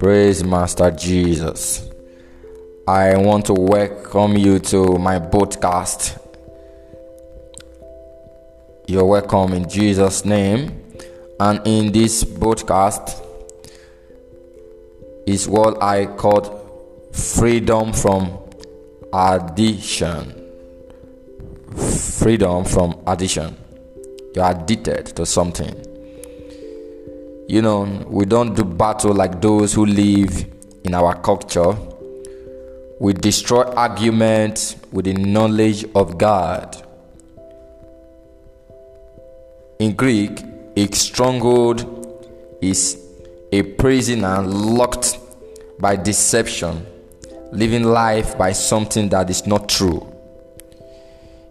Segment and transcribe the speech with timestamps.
[0.00, 1.88] Praise Master Jesus.
[2.88, 6.18] I want to welcome you to my podcast.
[8.88, 10.82] You're welcome in Jesus' name.
[11.38, 13.24] And in this podcast
[15.26, 18.38] is what I call freedom from
[19.12, 20.34] addiction.
[21.76, 23.56] Freedom from addiction.
[24.34, 25.90] You're addicted to something
[27.50, 30.46] you know, we don't do battle like those who live
[30.84, 31.74] in our culture.
[33.00, 36.80] We destroy arguments with the knowledge of God.
[39.80, 40.44] In Greek,
[40.76, 42.28] a stronghold
[42.62, 43.04] is
[43.50, 45.18] a prisoner locked
[45.80, 46.86] by deception,
[47.50, 50.06] living life by something that is not true.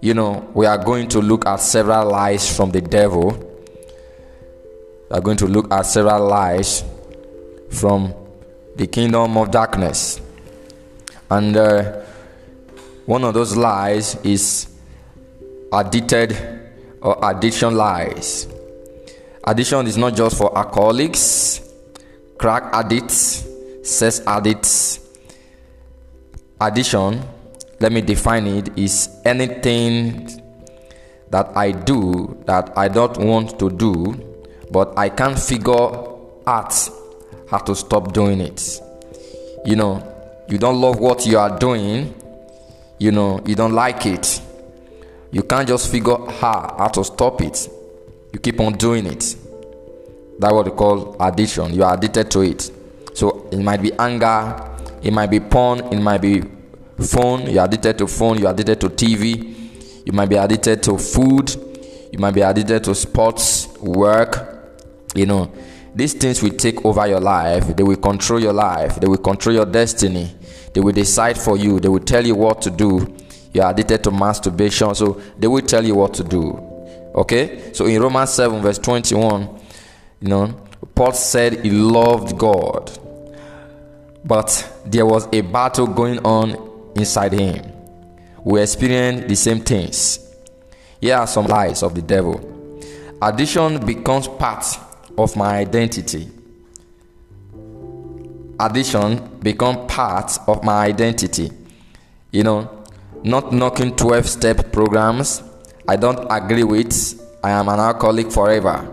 [0.00, 3.46] You know, we are going to look at several lies from the devil
[5.08, 6.82] we are going to look at several lies
[7.70, 8.12] from
[8.74, 10.20] the kingdom of darkness.
[11.30, 12.00] And uh,
[13.04, 14.68] one of those lies is
[15.72, 16.36] addicted
[17.00, 18.48] or addiction lies.
[19.44, 21.60] Addiction is not just for alcoholics,
[22.36, 23.46] crack addicts,
[23.84, 24.98] sex addicts.
[26.60, 27.22] Addiction,
[27.80, 30.42] let me define it, is anything
[31.30, 34.26] that I do that I don't want to do
[34.70, 35.72] but I can't figure
[36.46, 36.90] out
[37.48, 38.80] how to stop doing it.
[39.64, 42.14] You know, you don't love what you are doing,
[42.98, 44.40] you know, you don't like it.
[45.30, 47.68] You can't just figure out how to stop it.
[48.32, 49.36] You keep on doing it.
[50.38, 51.74] That's what we call addiction.
[51.74, 52.70] You are addicted to it.
[53.14, 54.70] So it might be anger,
[55.02, 56.42] it might be porn, it might be
[57.04, 57.50] phone.
[57.50, 61.54] You're addicted to phone, you're addicted to TV, you might be addicted to food,
[62.12, 64.56] you might be addicted to sports, work,
[65.14, 65.52] you know,
[65.94, 69.54] these things will take over your life, they will control your life, they will control
[69.54, 70.34] your destiny,
[70.74, 73.16] they will decide for you, they will tell you what to do.
[73.54, 76.52] You are addicted to masturbation, so they will tell you what to do.
[77.14, 77.72] Okay?
[77.72, 79.48] So in Romans 7, verse 21,
[80.20, 80.60] you know,
[80.94, 82.90] Paul said he loved God,
[84.22, 86.65] but there was a battle going on
[86.96, 87.72] inside him.
[88.44, 90.18] We experience the same things.
[91.00, 92.40] Here are some lies of the devil.
[93.20, 94.64] Addiction becomes part
[95.16, 96.28] of my identity.
[98.58, 101.50] Addiction become part of my identity.
[102.30, 102.84] You know,
[103.22, 105.42] not knocking 12 step programs
[105.88, 107.22] I don't agree with.
[107.44, 108.92] I am an alcoholic forever.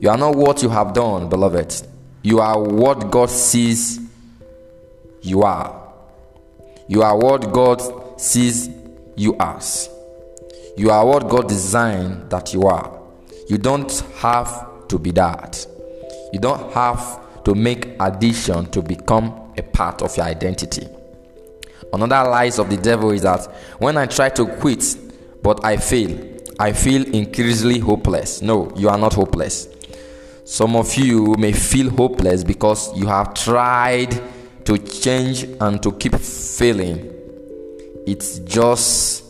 [0.00, 1.80] You are not what you have done, beloved.
[2.22, 4.00] You are what God sees
[5.22, 5.83] you are.
[6.86, 8.68] You are what God sees
[9.16, 9.88] you as.
[10.76, 13.00] You are what God designed that you are.
[13.48, 15.66] You don't have to be that.
[16.32, 20.86] You don't have to make addition to become a part of your identity.
[21.92, 23.44] Another lies of the devil is that
[23.78, 24.96] when I try to quit
[25.42, 26.18] but I fail,
[26.58, 28.42] I feel increasingly hopeless.
[28.42, 29.68] No, you are not hopeless.
[30.44, 34.20] Some of you may feel hopeless because you have tried
[34.64, 37.10] to change and to keep failing.
[38.06, 39.24] It just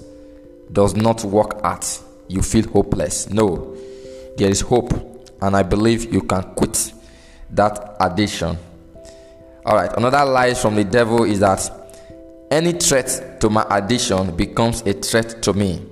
[0.72, 2.00] does not work out.
[2.28, 3.30] You feel hopeless.
[3.30, 3.76] No,
[4.36, 4.92] there is hope
[5.40, 6.92] and I believe you can quit
[7.50, 8.56] that addiction.
[9.66, 11.70] All right, another lie from the devil is that
[12.50, 15.82] any threat to my addiction becomes a threat to me.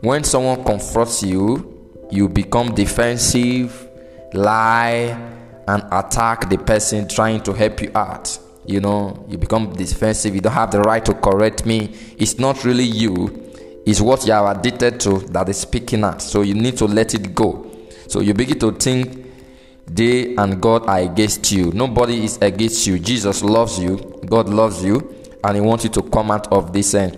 [0.00, 1.74] When someone confronts you,
[2.10, 3.88] you become defensive,
[4.32, 5.16] lie,
[5.68, 8.38] and attack the person trying to help you out.
[8.66, 11.94] You know, you become defensive, you don't have the right to correct me.
[12.18, 13.52] It's not really you,
[13.86, 16.20] it's what you are addicted to that is speaking out.
[16.20, 17.70] So you need to let it go.
[18.06, 19.26] So you begin to think
[19.86, 21.72] they and God are against you.
[21.72, 22.98] Nobody is against you.
[22.98, 23.96] Jesus loves you.
[24.26, 25.14] God loves you.
[25.42, 27.16] And He wants you to come out of this and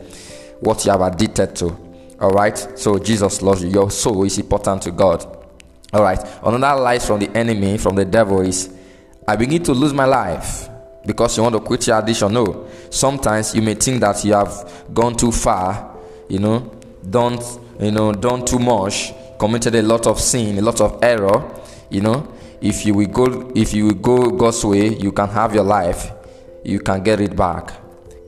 [0.60, 1.76] what you have addicted to.
[2.20, 2.56] All right.
[2.78, 3.70] So Jesus loves you.
[3.70, 5.39] Your soul is important to God.
[5.92, 6.18] All right.
[6.42, 8.72] Another lie from the enemy, from the devil, is
[9.26, 10.68] I begin to lose my life
[11.04, 12.32] because you want to quit your addiction.
[12.32, 12.68] No.
[12.90, 15.96] Sometimes you may think that you have gone too far.
[16.28, 16.72] You know,
[17.08, 17.42] don't
[17.80, 21.50] you know, done too much committed a lot of sin, a lot of error,
[21.88, 25.54] you know, if you will go if you will go God's way, you can have
[25.54, 26.12] your life.
[26.62, 27.72] You can get it back.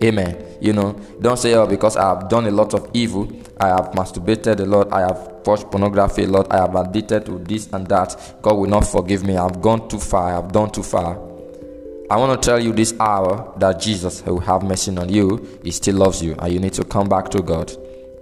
[0.02, 0.56] Amen.
[0.60, 3.28] You know, don't say, oh, because I have done a lot of evil,
[3.58, 7.38] I have masturbated a lot, I have watched pornography a lot, I have addicted to
[7.38, 8.37] this and that.
[8.43, 9.37] God will not forgive me.
[9.37, 11.16] I've gone too far, I have done too far.
[12.10, 15.70] I want to tell you this hour that Jesus, who have mercy on you, He
[15.70, 17.72] still loves you, and you need to come back to God.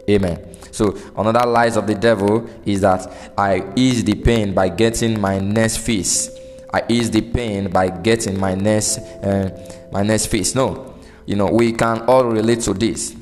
[0.09, 0.55] Amen.
[0.71, 5.39] So another lies of the devil is that I ease the pain by getting my
[5.39, 6.31] next feast.
[6.73, 9.51] I ease the pain by getting my next uh,
[9.91, 10.55] my next feast.
[10.55, 10.95] No,
[11.31, 13.15] you know we can all relate to this.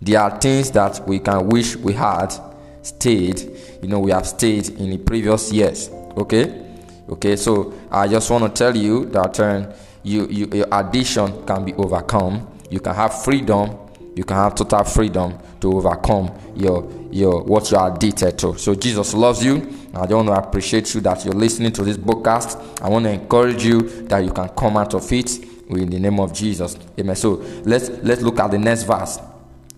[0.00, 2.34] There are things that we can wish we had
[2.82, 3.40] stayed.
[3.80, 5.88] You know we have stayed in the previous years.
[6.16, 6.60] Okay,
[7.08, 7.36] okay.
[7.36, 9.72] So I just want to tell you that uh,
[10.02, 12.48] you, you your addiction can be overcome.
[12.68, 13.78] You can have freedom.
[14.16, 18.58] You can have total freedom to overcome your your what you are addicted to.
[18.58, 19.72] So Jesus loves you.
[19.94, 22.82] I want to appreciate you that you're listening to this podcast.
[22.82, 26.20] I want to encourage you that you can come out of it in the name
[26.20, 26.76] of Jesus.
[26.98, 27.16] Amen.
[27.16, 27.34] So
[27.64, 29.18] let's let's look at the next verse.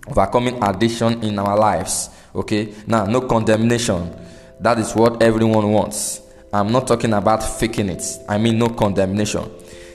[0.08, 2.10] Overcoming addiction in our lives.
[2.34, 2.74] Okay.
[2.86, 4.14] Now, no condemnation.
[4.60, 6.20] That is what everyone wants.
[6.52, 8.02] I'm not talking about faking it.
[8.28, 9.50] I mean no condemnation.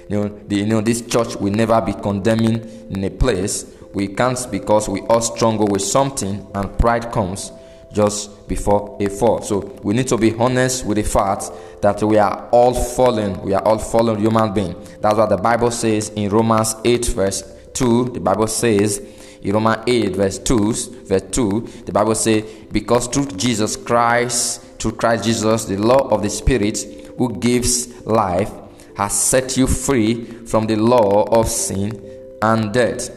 [0.10, 4.08] You know, the, you know this church will never be condemning in a place we
[4.08, 7.52] can't because we all struggle with something and pride comes
[7.92, 9.42] just before a fall.
[9.42, 11.52] So we need to be honest with the fact
[11.82, 13.42] that we are all fallen.
[13.42, 14.98] We are all fallen human beings.
[15.00, 17.44] That's what the Bible says in Romans 8, verse
[17.74, 18.10] 2.
[18.10, 19.00] The Bible says
[19.42, 20.74] in Romans 8, verse 2,
[21.06, 26.22] verse 2, the Bible says, Because through Jesus Christ, through Christ Jesus, the law of
[26.22, 26.80] the Spirit
[27.18, 28.52] who gives life
[28.96, 32.02] has set you free from the law of sin
[32.42, 33.10] and death.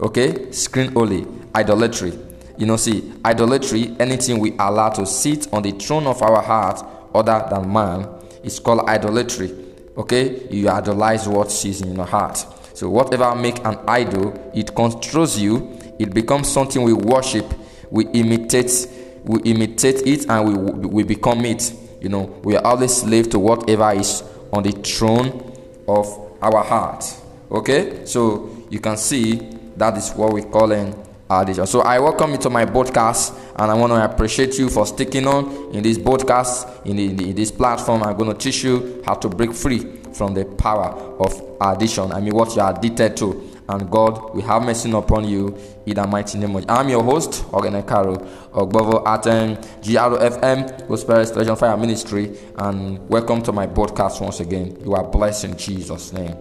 [0.00, 0.50] Okay?
[0.50, 1.26] Screen only.
[1.54, 2.25] Idolatry.
[2.58, 6.82] You know, see, idolatry, anything we allow to sit on the throne of our heart
[7.14, 8.08] other than man,
[8.42, 9.52] is called idolatry.
[9.96, 10.46] Okay?
[10.50, 12.44] You idolize what is in your heart.
[12.74, 15.78] So whatever make an idol, it controls you.
[15.98, 17.46] It becomes something we worship.
[17.90, 18.88] We imitate.
[19.24, 21.72] We imitate it, and we we become it.
[22.00, 24.22] You know, we are always slave to whatever is
[24.52, 25.52] on the throne
[25.88, 26.06] of
[26.42, 27.04] our heart.
[27.50, 28.04] Okay?
[28.04, 29.36] So you can see
[29.76, 30.94] that is what we call in
[31.28, 31.66] addiction.
[31.66, 35.26] So I welcome you to my podcast, and I want to appreciate you for sticking
[35.26, 38.02] on in this podcast, in, in, in this platform.
[38.02, 39.80] I'm going to teach you how to break free
[40.12, 42.12] from the power of addiction.
[42.12, 43.52] I mean, what you are addicted to.
[43.68, 45.56] And God will have mercy upon you
[45.86, 48.16] in the mighty name of I'm your host, Ogene Karo,
[48.52, 54.78] Ogbovo at um, GRFM, Gospel Restoration Fire Ministry, and welcome to my podcast once again.
[54.84, 56.36] You are blessed in Jesus' name.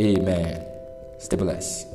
[0.00, 0.66] Amen.
[1.18, 1.93] Stay blessed.